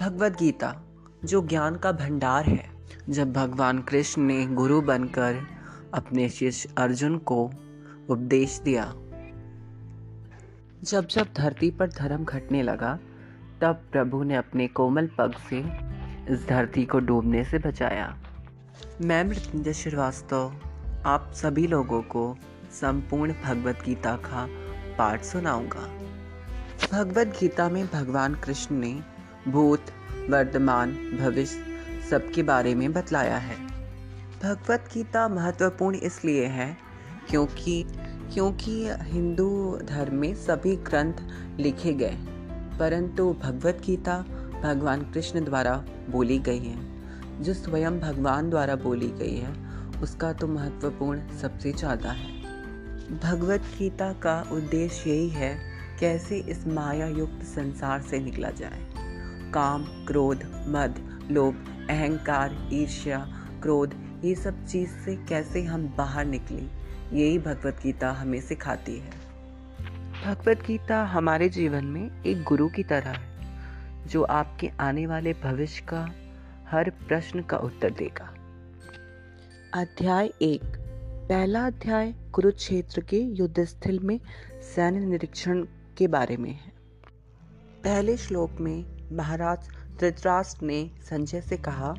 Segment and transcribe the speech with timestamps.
[0.00, 0.82] भगवत गीता
[1.24, 2.70] जो ज्ञान का भंडार है।
[3.08, 5.46] जब भगवान कृष्ण ने गुरु बनकर
[5.94, 7.50] अपने शिष्य अर्जुन को
[8.08, 8.84] उपदेश दिया,
[10.82, 12.98] जब जब धरती पर धर्म घटने लगा,
[13.60, 15.58] तब प्रभु ने अपने कोमल पग से
[16.34, 18.16] इस धरती को डूबने से बचाया।
[19.00, 20.54] मैं मृत्युंजय श्रीवास्तव,
[21.06, 22.36] आप सभी लोगों को
[22.72, 24.46] संपूर्ण भगवत गीता का
[24.98, 25.88] पाठ सुनाऊँगा।
[26.92, 29.86] भगवत गीता में भगवान कृष्ण ने भूत
[30.30, 31.64] वर्तमान भविष्य,
[32.10, 33.56] सबके बारे में बतलाया है।
[34.42, 36.76] भगवत गीता महत्वपूर्ण इसलिए है
[37.30, 37.82] क्योंकि
[38.34, 38.72] क्योंकि
[39.02, 41.22] हिंदू धर्म में सभी ग्रंथ
[41.58, 42.16] लिखे गए,
[42.78, 44.18] परंतु भगवत गीता
[44.62, 45.74] भगवान कृष्ण द्वारा
[46.10, 49.52] बोली गई है। जो स्वयं भगवान द्वारा बोली गई है,
[50.02, 52.38] उसका तो महत्वपूर्ण सबसे ज़्यादा है।
[53.20, 55.54] भगवत गीता का उद्देश्य यही है,
[56.00, 58.99] कैसे इस माया युक्त संसार से निकला जाए।
[59.54, 63.18] काम, क्रोध, मद, लोभ, अहंकार, ईर्ष्या,
[63.62, 66.62] क्रोध, ये सब चीज़ से कैसे हम बाहर निकले,
[67.16, 69.10] यही भगवत गीता हमें सिखाती है।
[70.24, 73.38] भगवत गीता हमारे जीवन में एक गुरु की तरह है,
[74.06, 76.10] जो आपके आने वाले भविष्य का
[76.68, 78.34] हर प्रश्न का उत्तर देगा।
[79.74, 80.62] अध्याय एक,
[81.28, 84.20] पहला अध्याय कुरुक्षेत्र के युद्ध स्थल में
[84.76, 85.66] सैन्य निरीक्षण
[85.98, 86.72] के बारे में है।
[87.84, 89.68] पहले श्लोक में महाराज
[90.00, 91.94] धृतराष्ट्र ने संजय से कहा,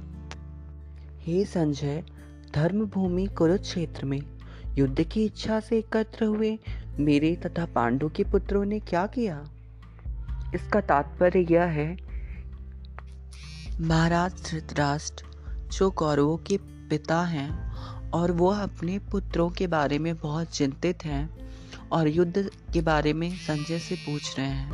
[1.19, 2.03] हे संजय,
[2.55, 4.21] धर्मभूमि कुरुक्षेत्र में
[4.77, 6.59] युद्ध की इच्छा से एकत्र हुए
[6.99, 9.43] मेरे तथा पांडु के पुत्रों ने क्या किया?
[10.55, 11.97] इसका तात्पर्य यह है,
[13.81, 15.25] महाराज धृतराष्ट्र
[15.71, 16.57] जो कौरवों के
[16.89, 17.71] पिता हैं
[18.11, 21.29] और वो अपने पुत्रों के बारे में बहुत चिंतित हैं
[21.91, 24.71] और युद्ध के बारे में संजय से पूछ रहे हैं।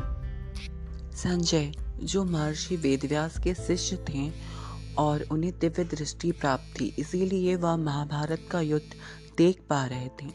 [1.13, 4.31] संजय जो महर्षि वेदव्यास के शिष्य थे
[4.98, 8.94] और उन्हें दिव्य दृष्टि प्राप्त थी। इसीलिए वह महाभारत का युद्ध
[9.38, 10.32] देख पा रहे थे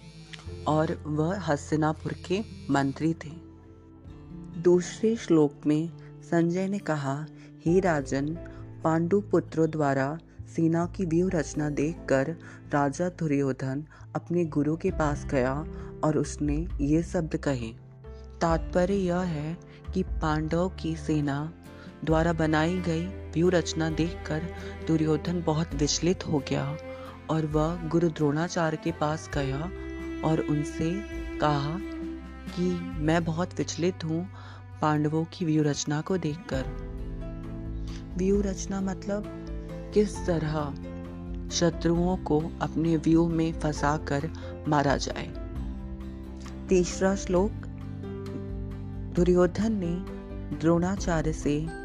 [0.66, 3.30] और वह हस्तिनापुर के मंत्री थे।
[4.60, 5.90] दूसरे श्लोक में
[6.22, 7.26] संजय ने कहा,
[7.66, 8.36] हे राजन
[8.84, 10.18] पांडु पुत्रों द्वारा
[10.56, 12.36] सेना की व्यू रचना देखकर
[12.72, 13.84] राजा दुर्योधन
[14.16, 15.64] अपने गुरु के पास गया
[16.04, 17.72] और उसने ये शब्द कहे।
[18.40, 19.56] तात्पर्य यह है
[19.94, 21.52] कि पांडव की सेना
[22.04, 24.42] द्वारा बनाई गई व्यू रचना देखकर
[24.86, 26.76] दुर्योधन बहुत विचलित हो गया
[27.30, 29.70] और वह गुरु द्रोणाचार्य के पास गया
[30.28, 30.90] और उनसे
[31.38, 31.78] कहा
[32.56, 32.70] कि
[33.00, 34.28] मैं बहुत विचलित हूँ
[34.82, 36.64] पांडवों की व्यू रचना को देखकर।
[38.16, 39.24] व्यू रचना मतलब
[39.94, 40.74] किस तरह
[41.50, 44.30] शत्रुओं को अपने व्यू में फंसाकर
[44.68, 45.26] मारा जाए।
[46.68, 47.50] तीसरा श्लोक,
[49.16, 50.22] दुर्योधन ने
[50.56, 51.81] द्रोणाचार्य से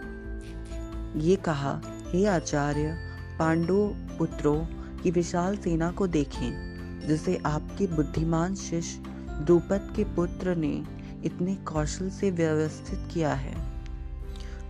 [1.18, 2.98] ये कहा, हे आचार्य
[3.40, 4.66] पांडु पुत्रों
[5.04, 6.52] की विशाल सेना को देखें,
[7.08, 9.04] जिसे आपके बुद्धिमान शिष्य
[9.46, 10.84] द्रुपद के पुत्र ने
[11.26, 13.56] इतने कौशल से व्यवस्थित किया है।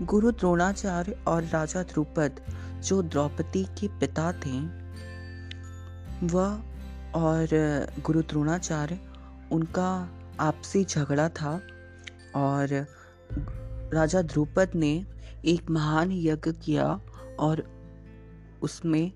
[0.01, 2.39] गुरु द्रोणाचार्य और राजा द्रुपद,
[2.83, 4.59] जो द्रौपदी के पिता थे,
[6.27, 6.59] वह
[7.15, 7.47] और
[8.05, 8.99] गुरु द्रोणाचार्य,
[9.51, 10.09] उनका
[10.39, 11.61] आपसी झगड़ा था
[12.35, 12.87] और
[13.93, 17.01] राजा ध्रुपद ने एक महान यज्ञ किया
[17.39, 17.77] और
[18.61, 19.11] उसमें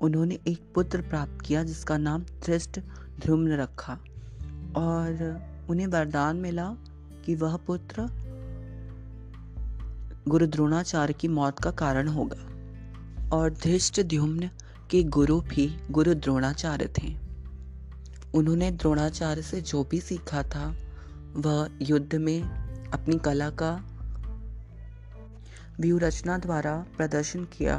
[0.00, 2.80] उन्होंने एक पुत्र प्राप्त किया जिसका नाम त्रिष्ट
[3.20, 3.92] ध्रुम्न रखा।
[4.76, 6.76] और उन्हें वरदान मिला
[7.24, 8.22] कि वह पुत्र
[10.28, 12.52] गुरु द्रोणाचार्य की मौत का कारण होगा।
[13.36, 14.50] और धृष्ट द्युम्न
[14.90, 17.16] के गुरु भी गुरु द्रोणाचार्य थे।
[18.34, 20.76] उन्होंने द्रोणाचार्य से जो भी सीखा था,
[21.36, 22.42] वह युद्ध में
[22.92, 23.91] अपनी कला का
[25.82, 27.76] व्यू रचना द्वारा प्रदर्शन किया।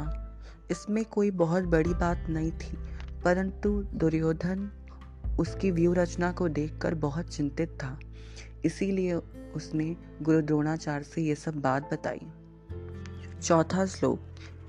[0.70, 2.78] इसमें कोई बहुत बड़ी बात नहीं थी,
[3.24, 4.70] परंतु दुर्योधन
[5.40, 7.98] उसकी व्यू रचना को देखकर बहुत चिंतित था।
[8.64, 9.14] इसीलिए
[9.54, 12.20] उसने गुरु द्रोणाचार्य से ये सब बात बताई।
[13.42, 14.20] चौथा श्लोक,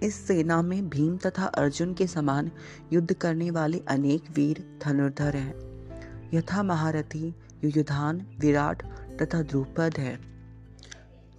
[0.04, 2.52] इस सेना में भीम तथा अर्जुन के समान
[2.94, 5.54] युद्ध करने वाले अनेक वीर धनुर्धर हैं।
[6.34, 8.84] यथा महारथी, युयुधान, विराट
[9.22, 10.16] तथा द्रुपद है।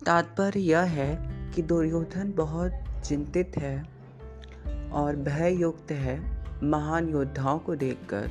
[0.06, 2.72] तात्पर्य यह है कि दुर्योधन बहुत
[3.04, 3.76] चिंतित है
[4.92, 6.18] और भय युक्त है
[6.62, 8.30] महान योद्धाओं को देखकर,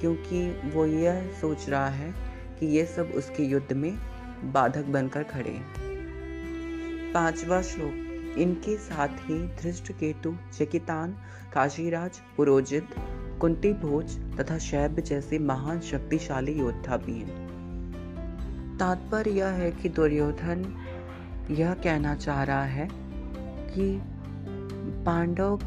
[0.00, 2.12] क्योंकि वो यह सोच रहा है
[2.60, 3.92] कि ये सब उसके युद्ध में
[4.52, 5.58] बाधक बनकर खड़े
[7.14, 7.92] पांचवा श्लोक,
[8.38, 11.12] इनके साथ ही धृष्ट केतु, चकितान,
[11.54, 12.94] काशीराज, पुरोजित
[13.40, 17.42] कुंती भोज तथा शैब जैसे महान शक्तिशाली योद्धा भी हैं।
[18.78, 20.64] तात्पर्य यह है कि दुर्योधन
[21.50, 22.88] यह कहना चाह रहा है
[23.70, 24.02] कि
[25.04, 25.60] पांडव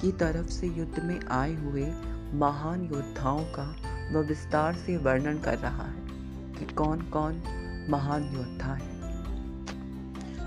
[0.00, 1.86] की तरफ़ से युद्ध में आए हुए
[2.34, 3.76] महान योद्धाओं का
[4.12, 6.06] वह विस्तार से वर्णन कर रहा है
[6.54, 7.42] कि कौन कौन
[7.90, 8.96] महान योद्धा है।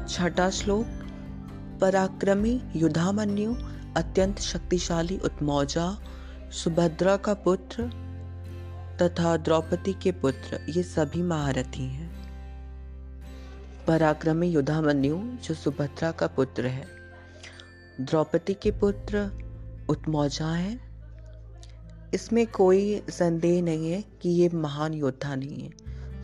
[0.07, 0.85] छठा श्लोक,
[1.81, 3.53] पराक्रमी युद्धामन्यु,
[3.97, 5.97] अत्यंत शक्तिशाली उत्मौजा
[6.51, 7.83] सुभद्रा का पुत्र
[9.01, 12.08] तथा द्रौपदी के पुत्र, ये सभी महारथी हैं।
[13.89, 16.87] पराक्रमी युद्धामन्यु, जो सुभद्रा का पुत्र है।
[18.01, 19.31] द्रौपदी के पुत्र
[19.89, 20.79] उत्मौजा है।
[22.13, 25.69] इसमें कोई संदेह नहीं है कि ये महान योद्धा नहीं है।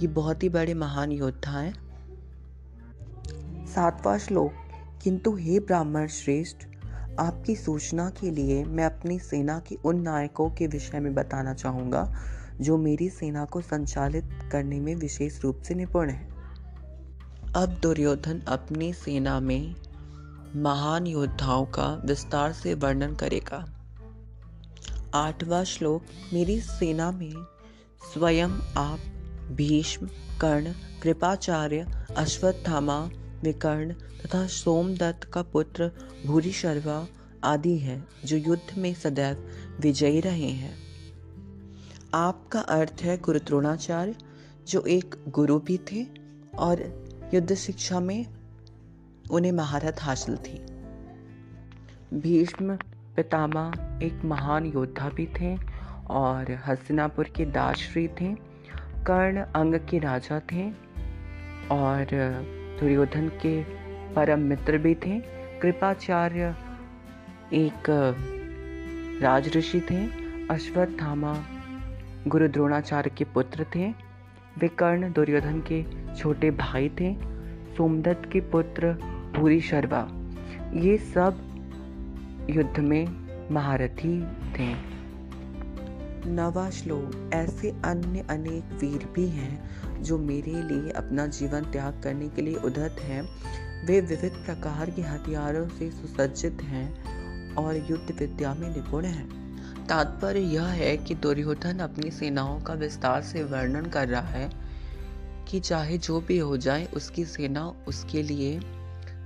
[0.01, 1.73] ये बहुत ही बड़े महान योद्धा हैं।
[3.65, 4.51] सातवां श्लोक,
[5.03, 6.57] किंतु हे ब्राह्मण श्रेष्ठ,
[7.19, 12.15] आपकी सूचना के लिए मैं अपनी सेना के उन नायकों के विषय में बताना चाहूँगा,
[12.61, 16.34] जो मेरी सेना को संचालित करने में विशेष रूप से निपुण है।
[17.55, 19.75] अब दुर्योधन अपनी सेना में
[20.55, 23.75] महान योद्धाओं का विस्तार से वर्णन करेगा।
[25.13, 26.03] आठवां श्लोक,
[26.33, 27.33] मेरी सेना में
[28.13, 28.99] स्वयं आप
[29.51, 30.09] भीष्म,
[30.41, 33.09] कर्ण, कृपाचार्य, अश्वत्थामा,
[33.43, 35.91] विकर्ण तथा सोमदत्त का पुत्र
[36.25, 37.07] भूरी शर्वा
[37.43, 39.49] आदि हैं, जो युद्ध में सदैव
[39.79, 40.75] विजयी रहे हैं।
[42.13, 44.15] आपका अर्थ है गुरु द्रोणाचार्य,
[44.67, 46.05] जो एक गुरु भी थे
[46.57, 48.25] और युद्ध शिक्षा में
[49.31, 50.57] उन्हें महारत हासिल थी।
[52.13, 52.75] भीष्म
[53.15, 53.71] पितामह
[54.03, 55.55] एक महान योद्धा भी थे
[56.09, 58.33] और हस्तिनापुर के दासश्री थे,
[59.07, 60.69] कर्ण अंग के राजा थे
[61.71, 62.07] और
[62.79, 63.61] दुर्योधन के
[64.13, 65.19] परम मित्र भी थे।
[65.59, 66.55] कृपाचार्य
[67.53, 67.89] एक
[69.21, 70.05] राजऋषि थे,
[70.47, 71.35] अश्वत्थामा
[72.27, 74.04] गुरु द्रोणाचार्य के पुत्र थे
[74.59, 75.83] विकर्ण दुर्योधन के
[76.15, 77.13] छोटे भाई थे,
[77.77, 78.93] सोमदत्त के पुत्र
[79.35, 80.07] भूरी शर्वा
[80.73, 81.41] ये सब
[82.49, 83.07] युद्ध में
[83.51, 84.73] महारथी थे।
[86.29, 92.29] नवा श्लोक ऐसे अन्य अनेक वीर भी हैं जो मेरे लिए अपना जीवन त्याग करने
[92.29, 93.21] के लिए उदत हैं।
[93.85, 99.44] वे विविध प्रकार के हथियारों से सुसज्जित हैं और युद्ध विद्या में निपुण हैं।
[99.89, 104.49] तात्पर्य यह है कि दुर्योधन अपनी सेनाओं का विस्तार से वर्णन कर रहा है
[105.49, 108.59] कि चाहे जो भी हो जाए, उसकी सेना उसके लिए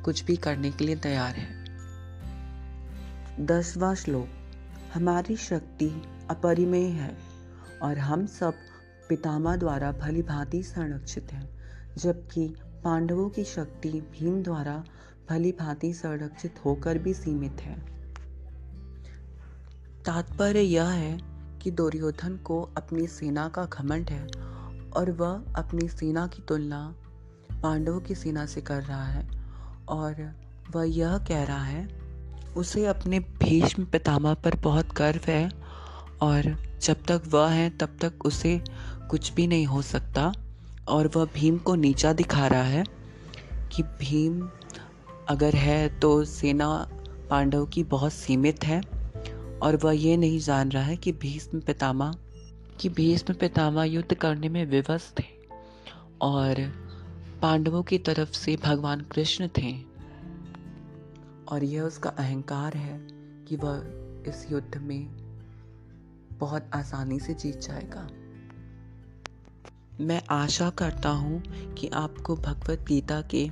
[0.04, 1.66] कुछ भी करने के लिए तैयार है।
[3.46, 4.28] दसवा श्लोक।
[4.94, 7.18] हमारी शक्ति अपरिमेय है
[7.82, 8.54] और हम सब
[9.10, 11.50] पितामह द्वारा भली भांति संरक्षित हैं,
[11.98, 14.84] जबकि पांडवों की शक्ति भीम द्वारा
[15.30, 17.99] भली भांति संरक्षित होकर भी सीमित है।
[20.10, 21.20] तात्पर्य यह है
[21.62, 24.28] कि दुर्योधन को अपनी सेना का घमंड है
[24.92, 26.96] और वह अपनी सेना की तुलना
[27.64, 29.30] पांडवों की सेना से कर रहा है
[29.90, 30.34] और
[30.76, 31.88] वह यह कह रहा है,
[32.58, 35.52] उसे अपने भीष्म पितामह पर बहुत गर्व है
[36.22, 38.64] और जब तक वह है, तब तक उसे
[39.10, 40.34] कुछ भी नहीं हो सकता
[40.88, 42.84] और वह भीम को नीचा दिखा रहा है
[43.72, 44.50] कि भीम
[45.30, 46.88] अगर है तो सेना
[47.30, 48.99] पांडव की बहुत सीमित है
[49.62, 52.14] और वह ये नहीं जान रहा है कि भीष्म पितामह,
[52.80, 55.24] कि भीष्म पितामह युद्ध करने में विवश थे
[56.22, 56.74] और
[57.42, 59.90] पांडवों की तरफ़ से भगवान कृष्ण थे।
[61.52, 63.08] और यह उसका अहंकार है
[63.46, 63.78] कि वह
[64.30, 65.08] इस युद्ध में
[66.40, 68.10] बहुत आसानी से जीत जाएगा।
[70.04, 71.44] मैं आशा करता हूँ
[71.74, 73.50] कि आपको भगवत गीता के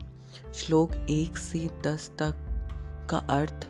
[0.53, 2.35] श्लोक एक से दस तक
[3.09, 3.67] का अर्थ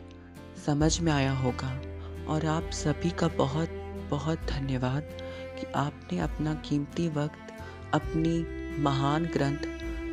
[0.66, 1.87] समझ में आया होगा।
[2.28, 3.70] और आप सभी का बहुत
[4.10, 5.02] बहुत धन्यवाद
[5.58, 9.58] कि आपने अपना कीमती वक्त, अपनी महान ग्रंथ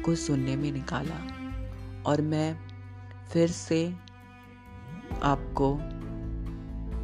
[0.03, 1.35] को सुनने में निकाला।
[2.05, 2.59] और मैं
[3.33, 3.95] फिर से
[5.23, 5.77] आपको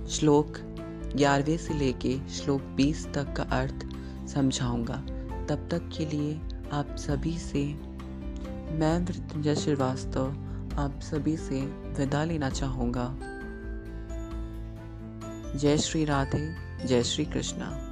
[0.08, 0.58] श्लोक
[1.16, 3.86] ग्यारहवें से लेके श्लोक बीस तक का अर्थ
[4.30, 4.96] समझाऊँगा।
[5.46, 6.42] तब तक के लिए
[6.74, 7.66] आप सभी से,
[8.72, 10.28] मैं मृत्युंजय श्रीवास्तव,
[10.80, 13.31] आप सभी से विदा लेना चाहूँगा।
[15.56, 16.56] जय श्री राधे
[16.86, 17.91] जय श्री कृष्णा।